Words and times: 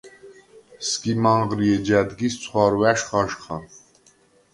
სგიმ 0.87 1.23
ანღრი, 1.33 1.67
ეჯ 1.75 1.87
ა̈დგილს 1.99 2.35
ცხვარვა̈შ 2.41 2.99
ხაჟხა. 3.07 3.57